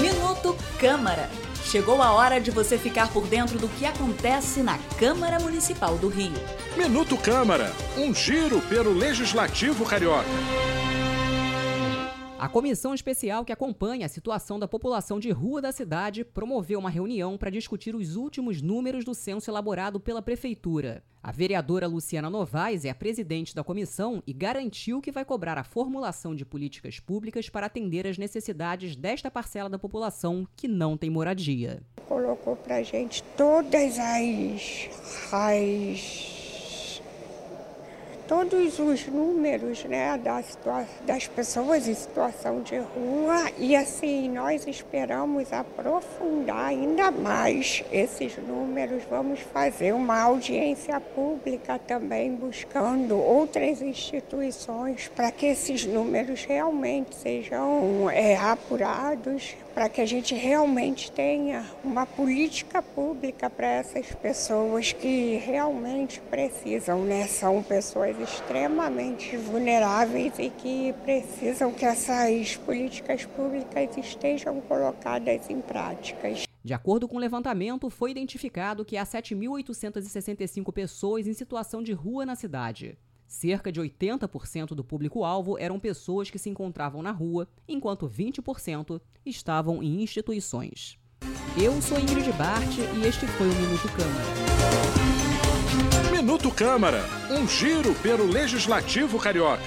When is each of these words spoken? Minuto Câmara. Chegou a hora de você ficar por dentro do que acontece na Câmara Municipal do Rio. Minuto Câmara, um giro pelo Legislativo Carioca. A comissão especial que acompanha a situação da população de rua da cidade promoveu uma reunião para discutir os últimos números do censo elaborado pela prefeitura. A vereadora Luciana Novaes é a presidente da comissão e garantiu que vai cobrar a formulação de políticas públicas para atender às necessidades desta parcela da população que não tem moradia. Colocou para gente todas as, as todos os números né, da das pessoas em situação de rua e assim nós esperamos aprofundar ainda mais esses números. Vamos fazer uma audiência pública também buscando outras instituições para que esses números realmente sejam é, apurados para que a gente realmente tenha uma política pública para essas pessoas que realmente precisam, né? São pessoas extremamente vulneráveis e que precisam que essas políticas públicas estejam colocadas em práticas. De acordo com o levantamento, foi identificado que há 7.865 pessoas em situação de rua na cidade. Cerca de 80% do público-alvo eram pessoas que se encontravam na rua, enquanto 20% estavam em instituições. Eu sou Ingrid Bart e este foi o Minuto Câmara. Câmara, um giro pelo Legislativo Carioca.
Minuto 0.00 0.56
Câmara. 0.78 1.28
Chegou 1.64 2.00
a 2.00 2.12
hora 2.12 2.40
de 2.40 2.50
você 2.50 2.78
ficar 2.78 3.12
por 3.12 3.26
dentro 3.26 3.58
do 3.58 3.68
que 3.68 3.84
acontece 3.84 4.62
na 4.62 4.78
Câmara 4.98 5.40
Municipal 5.40 5.98
do 5.98 6.08
Rio. 6.08 6.32
Minuto 6.76 7.16
Câmara, 7.16 7.72
um 7.96 8.14
giro 8.14 8.60
pelo 8.62 8.92
Legislativo 8.92 9.84
Carioca. 9.84 10.28
A 12.38 12.48
comissão 12.48 12.94
especial 12.94 13.44
que 13.44 13.52
acompanha 13.52 14.06
a 14.06 14.08
situação 14.08 14.58
da 14.58 14.68
população 14.68 15.18
de 15.18 15.30
rua 15.30 15.60
da 15.60 15.72
cidade 15.72 16.24
promoveu 16.24 16.78
uma 16.78 16.88
reunião 16.88 17.36
para 17.36 17.50
discutir 17.50 17.94
os 17.94 18.14
últimos 18.16 18.62
números 18.62 19.04
do 19.04 19.14
censo 19.14 19.50
elaborado 19.50 19.98
pela 19.98 20.22
prefeitura. 20.22 21.02
A 21.22 21.30
vereadora 21.32 21.86
Luciana 21.86 22.30
Novaes 22.30 22.86
é 22.86 22.90
a 22.90 22.94
presidente 22.94 23.54
da 23.54 23.62
comissão 23.62 24.22
e 24.26 24.32
garantiu 24.32 25.02
que 25.02 25.12
vai 25.12 25.22
cobrar 25.22 25.58
a 25.58 25.64
formulação 25.64 26.34
de 26.34 26.46
políticas 26.46 26.98
públicas 26.98 27.50
para 27.50 27.66
atender 27.66 28.06
às 28.06 28.16
necessidades 28.16 28.96
desta 28.96 29.30
parcela 29.30 29.68
da 29.68 29.78
população 29.78 30.48
que 30.56 30.66
não 30.66 30.96
tem 30.96 31.10
moradia. 31.10 31.82
Colocou 32.08 32.56
para 32.56 32.82
gente 32.82 33.22
todas 33.36 33.98
as, 33.98 34.88
as 35.30 36.29
todos 38.30 38.78
os 38.78 39.08
números 39.08 39.82
né, 39.86 40.16
da 40.16 40.40
das 41.04 41.26
pessoas 41.26 41.88
em 41.88 41.94
situação 41.94 42.62
de 42.62 42.78
rua 42.78 43.50
e 43.58 43.74
assim 43.74 44.28
nós 44.28 44.68
esperamos 44.68 45.52
aprofundar 45.52 46.66
ainda 46.66 47.10
mais 47.10 47.82
esses 47.90 48.36
números. 48.36 49.02
Vamos 49.10 49.40
fazer 49.40 49.92
uma 49.92 50.20
audiência 50.20 51.00
pública 51.00 51.76
também 51.76 52.32
buscando 52.32 53.18
outras 53.18 53.82
instituições 53.82 55.08
para 55.08 55.32
que 55.32 55.46
esses 55.46 55.84
números 55.84 56.44
realmente 56.44 57.16
sejam 57.16 58.08
é, 58.08 58.36
apurados 58.36 59.56
para 59.74 59.88
que 59.88 60.00
a 60.00 60.06
gente 60.06 60.34
realmente 60.34 61.10
tenha 61.10 61.64
uma 61.82 62.04
política 62.04 62.82
pública 62.82 63.48
para 63.48 63.68
essas 63.68 64.06
pessoas 64.14 64.92
que 64.92 65.36
realmente 65.36 66.20
precisam, 66.30 67.02
né? 67.02 67.26
São 67.26 67.62
pessoas 67.62 68.19
extremamente 68.20 69.36
vulneráveis 69.36 70.38
e 70.38 70.50
que 70.50 70.92
precisam 71.04 71.72
que 71.72 71.84
essas 71.84 72.56
políticas 72.56 73.24
públicas 73.24 73.96
estejam 73.96 74.60
colocadas 74.60 75.48
em 75.48 75.60
práticas. 75.60 76.44
De 76.62 76.74
acordo 76.74 77.08
com 77.08 77.16
o 77.16 77.20
levantamento, 77.20 77.88
foi 77.88 78.10
identificado 78.10 78.84
que 78.84 78.96
há 78.96 79.04
7.865 79.04 80.72
pessoas 80.72 81.26
em 81.26 81.32
situação 81.32 81.82
de 81.82 81.92
rua 81.92 82.26
na 82.26 82.36
cidade. 82.36 82.98
Cerca 83.26 83.70
de 83.70 83.80
80% 83.80 84.74
do 84.74 84.84
público-alvo 84.84 85.56
eram 85.56 85.78
pessoas 85.78 86.30
que 86.30 86.38
se 86.38 86.50
encontravam 86.50 87.00
na 87.00 87.12
rua, 87.12 87.48
enquanto 87.68 88.08
20% 88.08 89.00
estavam 89.24 89.82
em 89.82 90.02
instituições. 90.02 90.98
Eu 91.56 91.80
sou 91.80 91.98
Ingrid 91.98 92.32
Bart 92.32 92.76
e 92.78 93.06
este 93.06 93.26
foi 93.26 93.46
o 93.46 93.54
Minuto 93.54 93.88
Câmara. 93.96 95.19
Câmara, 96.50 97.04
um 97.30 97.46
giro 97.48 97.94
pelo 97.94 98.26
Legislativo 98.26 99.18
Carioca. 99.18 99.62